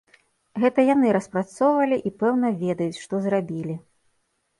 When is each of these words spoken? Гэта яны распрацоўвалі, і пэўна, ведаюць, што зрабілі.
Гэта 0.61 0.85
яны 0.93 1.11
распрацоўвалі, 1.17 1.99
і 2.11 2.13
пэўна, 2.23 2.47
ведаюць, 2.63 3.01
што 3.03 3.21
зрабілі. 3.27 3.75